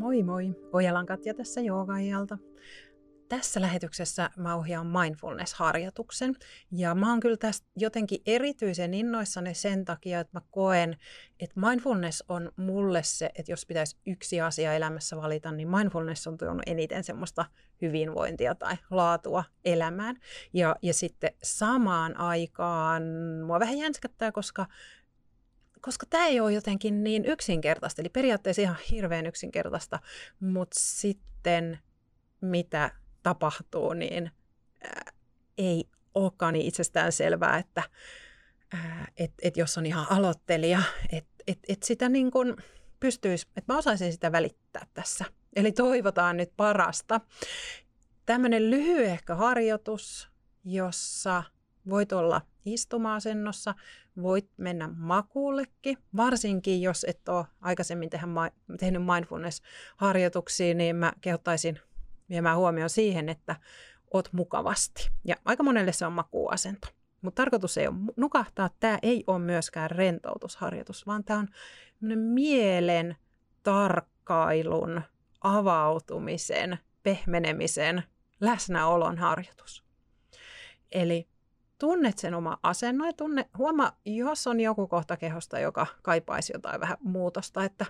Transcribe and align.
Moi 0.00 0.22
moi, 0.22 0.54
Ojalan 0.72 1.06
Katja 1.06 1.34
tässä 1.34 1.60
joogaajalta. 1.60 2.38
Tässä 3.28 3.60
lähetyksessä 3.60 4.30
mä 4.36 4.54
ohjaan 4.54 4.86
mindfulness-harjoituksen 4.86 6.34
ja 6.72 6.94
mä 6.94 7.10
oon 7.10 7.20
kyllä 7.20 7.36
tästä 7.36 7.66
jotenkin 7.76 8.22
erityisen 8.26 8.94
innoissani 8.94 9.54
sen 9.54 9.84
takia, 9.84 10.20
että 10.20 10.30
mä 10.38 10.40
koen, 10.50 10.96
että 11.40 11.60
mindfulness 11.60 12.24
on 12.28 12.52
mulle 12.56 13.02
se, 13.02 13.30
että 13.34 13.52
jos 13.52 13.66
pitäisi 13.66 13.96
yksi 14.06 14.40
asia 14.40 14.74
elämässä 14.74 15.16
valita, 15.16 15.52
niin 15.52 15.68
mindfulness 15.68 16.26
on 16.26 16.36
tuonut 16.36 16.62
eniten 16.66 17.04
semmoista 17.04 17.44
hyvinvointia 17.82 18.54
tai 18.54 18.76
laatua 18.90 19.44
elämään. 19.64 20.16
Ja, 20.52 20.76
ja 20.82 20.94
sitten 20.94 21.30
samaan 21.42 22.16
aikaan 22.16 23.02
mua 23.46 23.60
vähän 23.60 23.78
jänskättää, 23.78 24.32
koska 24.32 24.66
koska 25.80 26.06
tämä 26.10 26.26
ei 26.26 26.40
ole 26.40 26.52
jotenkin 26.52 27.04
niin 27.04 27.24
yksinkertaista, 27.24 28.02
eli 28.02 28.08
periaatteessa 28.08 28.62
ihan 28.62 28.76
hirveän 28.90 29.26
yksinkertaista, 29.26 29.98
mutta 30.40 30.80
sitten 30.80 31.78
mitä 32.40 32.90
tapahtuu, 33.22 33.92
niin 33.92 34.30
ää, 34.84 35.12
ei 35.58 35.84
olekaan 36.14 36.52
niin 36.52 36.66
itsestään 36.66 37.12
selvää, 37.12 37.58
että 37.58 37.82
ää, 38.72 39.08
et, 39.16 39.32
et 39.42 39.56
jos 39.56 39.78
on 39.78 39.86
ihan 39.86 40.06
aloittelija, 40.10 40.82
että 41.12 41.30
et, 41.46 41.58
et 41.68 41.82
sitä 41.82 42.08
niin 42.08 42.30
kuin 42.30 42.56
pystyisi, 43.00 43.46
että 43.56 43.72
mä 43.72 43.78
osaisin 43.78 44.12
sitä 44.12 44.32
välittää 44.32 44.86
tässä. 44.94 45.24
Eli 45.56 45.72
toivotaan 45.72 46.36
nyt 46.36 46.52
parasta. 46.56 47.20
Tämmöinen 48.26 48.70
lyhyehkö 48.70 49.34
harjoitus, 49.34 50.30
jossa 50.64 51.42
voit 51.88 52.12
olla 52.12 52.40
istuma-asennossa, 52.64 53.74
voit 54.22 54.50
mennä 54.56 54.88
makuullekin, 54.96 55.98
varsinkin 56.16 56.82
jos 56.82 57.06
et 57.08 57.28
ole 57.28 57.46
aikaisemmin 57.60 58.10
tehnyt 58.78 59.02
mindfulness-harjoituksia, 59.02 60.74
niin 60.74 60.96
mä 60.96 61.12
kehottaisin 61.20 61.80
viemään 62.28 62.56
huomioon 62.56 62.90
siihen, 62.90 63.28
että 63.28 63.56
oot 64.14 64.32
mukavasti. 64.32 65.10
Ja 65.24 65.36
aika 65.44 65.62
monelle 65.62 65.92
se 65.92 66.06
on 66.06 66.12
makuuasento. 66.12 66.88
Mutta 67.22 67.42
tarkoitus 67.42 67.78
ei 67.78 67.86
ole 67.86 67.96
nukahtaa, 68.16 68.70
tämä 68.80 68.98
ei 69.02 69.24
ole 69.26 69.38
myöskään 69.38 69.90
rentoutusharjoitus, 69.90 71.06
vaan 71.06 71.24
tämä 71.24 71.38
on 71.38 71.48
mielen 72.16 73.16
tarkkailun, 73.62 75.02
avautumisen, 75.40 76.78
pehmenemisen, 77.02 78.02
läsnäolon 78.40 79.18
harjoitus. 79.18 79.84
Eli 80.92 81.28
tunnet 81.80 82.18
sen 82.18 82.34
oma 82.34 82.58
asennon 82.62 83.06
ja 83.06 83.12
tunne, 83.12 83.50
huomaa, 83.58 83.92
jos 84.04 84.46
on 84.46 84.60
joku 84.60 84.86
kohta 84.86 85.16
kehosta, 85.16 85.58
joka 85.58 85.86
kaipaisi 86.02 86.52
jotain 86.52 86.80
vähän 86.80 86.96
muutosta, 87.00 87.64
että, 87.64 87.86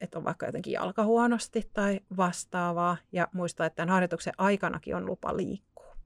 että 0.00 0.18
on 0.18 0.24
vaikka 0.24 0.46
jotenkin 0.46 0.72
jalka 0.72 1.04
huonosti 1.04 1.70
tai 1.72 2.00
vastaavaa 2.16 2.96
ja 3.12 3.28
muista, 3.32 3.66
että 3.66 3.76
tämän 3.76 3.92
harjoituksen 3.92 4.32
aikanakin 4.38 4.96
on 4.96 5.06
lupa 5.06 5.36
liikkua. 5.36 5.96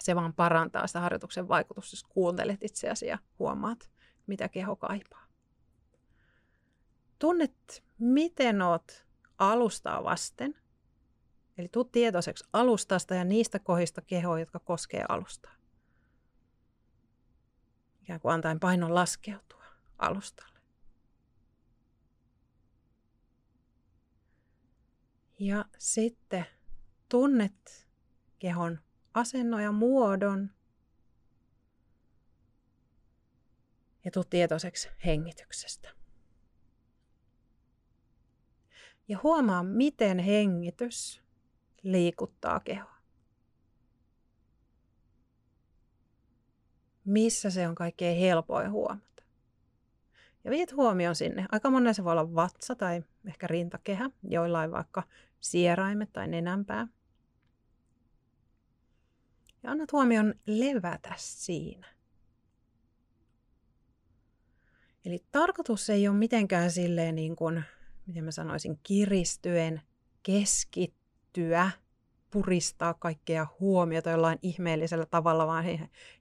Se 0.00 0.16
vaan 0.16 0.32
parantaa 0.32 0.86
sitä 0.86 1.00
harjoituksen 1.00 1.48
vaikutusta, 1.48 1.94
jos 1.94 2.04
kuuntelet 2.04 2.62
itseäsi 2.62 3.06
ja 3.06 3.18
huomaat, 3.38 3.90
mitä 4.26 4.48
keho 4.48 4.76
kaipaa. 4.76 5.26
Tunnet, 7.18 7.84
miten 7.98 8.62
oot 8.62 9.06
alustaa 9.38 10.04
vasten, 10.04 10.54
eli 11.58 11.68
tuu 11.68 11.84
tietoiseksi 11.84 12.44
alustasta 12.52 13.14
ja 13.14 13.24
niistä 13.24 13.58
kohdista 13.58 14.00
kehoa, 14.00 14.40
jotka 14.40 14.58
koskee 14.58 15.04
alustaa 15.08 15.57
ikään 18.08 18.20
kuin 18.20 18.34
antaen 18.34 18.60
painon 18.60 18.94
laskeutua 18.94 19.64
alustalle. 19.98 20.58
Ja 25.38 25.64
sitten 25.78 26.46
tunnet 27.08 27.88
kehon 28.38 28.80
asennon 29.14 29.62
ja 29.62 29.72
muodon 29.72 30.50
ja 34.04 34.10
tuu 34.10 34.24
tietoiseksi 34.24 34.88
hengityksestä. 35.04 35.94
Ja 39.08 39.18
huomaa, 39.22 39.62
miten 39.62 40.18
hengitys 40.18 41.22
liikuttaa 41.82 42.60
kehoa. 42.60 42.97
Missä 47.08 47.50
se 47.50 47.68
on 47.68 47.74
kaikkein 47.74 48.18
helpoin 48.18 48.70
huomata. 48.70 49.22
Ja 50.44 50.50
viet 50.50 50.72
huomioon 50.72 51.14
sinne. 51.14 51.46
Aika 51.52 51.70
monella 51.70 51.92
se 51.92 52.04
voi 52.04 52.12
olla 52.12 52.34
vatsa 52.34 52.74
tai 52.74 53.02
ehkä 53.26 53.46
rintakehä, 53.46 54.10
joillain 54.22 54.70
vaikka 54.70 55.02
sieraimet 55.40 56.12
tai 56.12 56.28
nenänpää. 56.28 56.88
Ja 59.62 59.70
annat 59.70 59.92
huomioon 59.92 60.34
levätä 60.46 61.14
siinä. 61.16 61.86
Eli 65.04 65.24
tarkoitus 65.32 65.90
ei 65.90 66.08
ole 66.08 66.16
mitenkään 66.16 66.70
silleen 66.70 67.14
niin 67.14 67.36
kuin, 67.36 67.62
miten 68.06 68.24
mä 68.24 68.30
sanoisin, 68.30 68.78
kiristyen, 68.82 69.80
keskittyä 70.22 71.70
puristaa 72.30 72.94
kaikkea 72.94 73.46
huomiota 73.60 74.10
jollain 74.10 74.38
ihmeellisellä 74.42 75.06
tavalla 75.06 75.46
vaan 75.46 75.64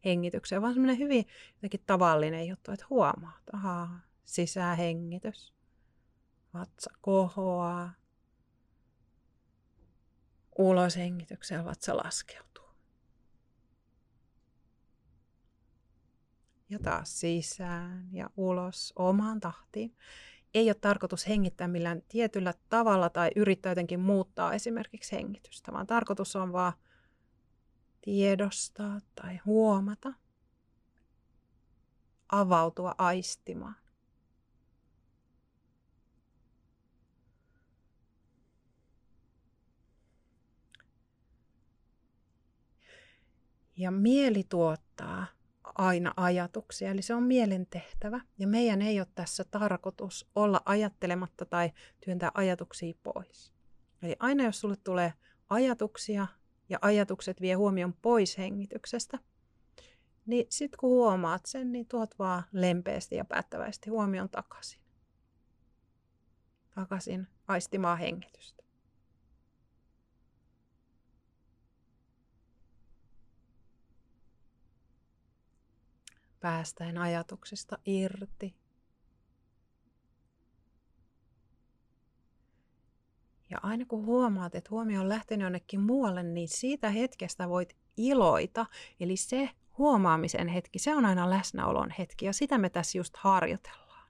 hengitykseen, 0.06 0.62
vaan 0.62 0.74
semmoinen 0.74 0.98
hyvin 0.98 1.26
jotenkin 1.54 1.84
tavallinen 1.86 2.48
juttu, 2.48 2.72
että 2.72 2.86
huomaat, 2.90 3.44
ahaa, 3.54 4.00
sisähengitys, 4.26 5.54
vatsa 6.54 6.92
kohoaa, 7.02 7.94
ulos 10.58 10.98
hengitykseen 10.98 11.66
vatsa 11.66 11.98
laskeutuu. 11.98 12.68
Ja 16.70 16.80
taas 16.80 17.20
sisään 17.20 18.10
ja 18.12 18.30
ulos 18.38 18.94
omaan 18.96 19.40
tahtiin 19.40 19.98
ei 20.54 20.70
ole 20.70 20.76
tarkoitus 20.82 21.28
hengittää 21.28 21.68
millään 21.68 22.02
tietyllä 22.08 22.54
tavalla 22.70 23.10
tai 23.10 23.32
yrittää 23.36 23.72
jotenkin 23.72 24.00
muuttaa 24.00 24.54
esimerkiksi 24.54 25.16
hengitystä, 25.16 25.72
vaan 25.74 25.88
tarkoitus 25.88 26.36
on 26.36 26.54
vaan 26.54 26.74
tiedostaa 28.02 29.00
tai 29.16 29.40
huomata, 29.46 30.14
avautua 32.30 32.96
aistimaan. 32.98 33.76
Ja 43.78 43.92
mieli 43.92 44.44
tuottaa 44.50 45.26
aina 45.78 46.14
ajatuksia, 46.18 46.92
eli 46.92 47.02
se 47.02 47.14
on 47.14 47.24
mielen 47.24 47.68
tehtävä. 47.68 48.22
Ja 48.38 48.48
meidän 48.48 48.82
ei 48.82 49.00
ole 49.00 49.08
tässä 49.16 49.44
tarkoitus 49.44 50.30
olla 50.36 50.62
ajattelematta 50.66 51.46
tai 51.46 51.72
työntää 52.06 52.32
ajatuksia 52.34 52.94
pois. 53.04 53.54
Eli 54.02 54.16
aina 54.20 54.44
jos 54.44 54.60
sulle 54.60 54.76
tulee 54.84 55.14
ajatuksia 55.50 56.28
ja 56.70 56.80
ajatukset 56.82 57.42
vie 57.42 57.54
huomion 57.54 57.94
pois 57.94 58.38
hengityksestä, 58.38 59.20
niin 60.26 60.46
sitten 60.50 60.80
kun 60.80 60.90
huomaat 60.90 61.46
sen, 61.46 61.72
niin 61.72 61.88
tuot 61.88 62.20
vaan 62.20 62.44
lempeästi 62.52 63.16
ja 63.16 63.26
päättäväisesti 63.26 63.90
huomion 63.90 64.30
takaisin. 64.30 64.82
Takaisin 66.76 67.28
aistimaan 67.48 67.98
hengitystä. 67.98 68.64
Päästäen 76.40 76.98
ajatuksista 76.98 77.78
irti. 77.86 78.56
Ja 83.50 83.58
aina 83.64 83.86
kun 83.86 84.06
huomaat, 84.06 84.56
että 84.56 84.70
huomio 84.72 85.02
on 85.02 85.10
lähtenyt 85.10 85.44
jonnekin 85.44 85.82
muualle, 85.82 86.24
niin 86.24 86.48
siitä 86.48 86.90
hetkestä 86.90 87.50
voit 87.50 87.76
iloita. 87.98 88.66
Eli 89.00 89.18
se 89.18 89.50
huomaamisen 89.78 90.48
hetki, 90.48 90.80
se 90.80 90.96
on 90.96 91.06
aina 91.06 91.30
läsnäolon 91.30 91.90
hetki 91.98 92.26
ja 92.26 92.34
sitä 92.34 92.58
me 92.58 92.70
tässä 92.70 92.98
just 92.98 93.18
harjoitellaan. 93.18 94.08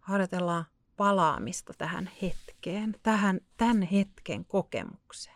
Harjoitellaan 0.00 0.64
palaamista 0.96 1.72
tähän 1.78 2.10
hetkeen, 2.22 2.96
tähän, 3.02 3.40
tämän 3.56 3.82
hetken 3.82 4.44
kokemukseen. 4.44 5.35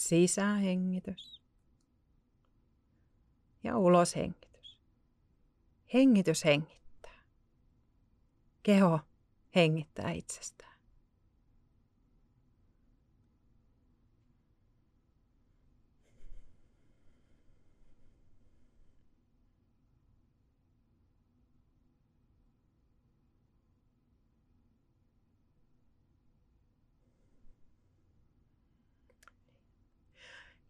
Sisähengitys 0.00 1.42
ja 3.62 3.78
uloshengitys. 3.78 4.78
Hengitys 5.94 6.44
hengittää. 6.44 7.24
Keho 8.62 9.00
hengittää 9.54 10.10
itsestään. 10.10 10.73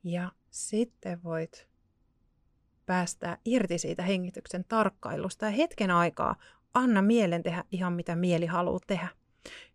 Ja 0.04 0.32
sitten 0.50 1.22
voit 1.22 1.68
päästää 2.86 3.38
irti 3.44 3.78
siitä 3.78 4.02
hengityksen 4.02 4.64
tarkkailusta 4.68 5.44
ja 5.44 5.50
hetken 5.50 5.90
aikaa 5.90 6.36
anna 6.74 7.02
mielen 7.02 7.42
tehdä 7.42 7.64
ihan 7.70 7.92
mitä 7.92 8.16
mieli 8.16 8.46
haluaa 8.46 8.80
tehdä. 8.86 9.08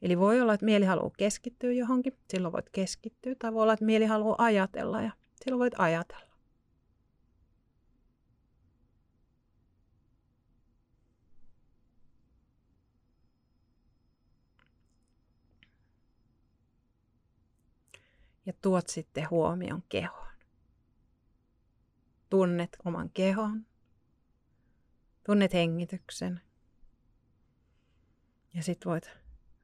Eli 0.02 0.20
voi 0.20 0.42
olla, 0.42 0.54
että 0.54 0.66
mieli 0.66 0.86
haluaa 0.86 1.12
keskittyä 1.18 1.72
johonkin, 1.72 2.18
silloin 2.30 2.52
voit 2.52 2.70
keskittyä, 2.70 3.36
tai 3.40 3.54
voi 3.54 3.64
olla, 3.64 3.74
että 3.74 3.86
mieli 3.86 4.06
haluaa 4.06 4.36
ajatella 4.38 5.02
ja 5.02 5.12
silloin 5.44 5.60
voit 5.60 5.74
ajatella. 5.78 6.29
Ja 18.50 18.54
tuot 18.62 18.88
sitten 18.88 19.30
huomion 19.30 19.84
kehoon. 19.90 20.28
Tunnet 22.30 22.78
oman 22.86 23.10
kehon. 23.10 23.66
Tunnet 25.26 25.54
hengityksen. 25.54 26.42
Ja 28.54 28.64
sitten 28.64 28.90
voit 28.90 29.12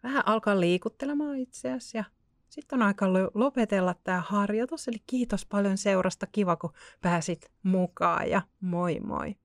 vähän 0.03 0.27
alkaa 0.27 0.59
liikuttelemaan 0.59 1.37
itseäsi 1.37 1.97
ja 1.97 2.03
sitten 2.49 2.79
on 2.81 2.87
aika 2.87 3.13
lopetella 3.33 3.95
tämä 4.03 4.21
harjoitus. 4.21 4.87
Eli 4.87 5.03
kiitos 5.07 5.45
paljon 5.45 5.77
seurasta. 5.77 6.27
Kiva, 6.27 6.55
kun 6.55 6.73
pääsit 7.01 7.51
mukaan 7.63 8.29
ja 8.29 8.41
moi 8.59 8.99
moi. 8.99 9.35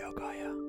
Joka 0.00 0.34
ja. 0.34 0.65